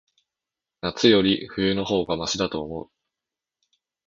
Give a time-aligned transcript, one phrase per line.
[0.81, 2.89] 夏より、冬の方がましだと思う。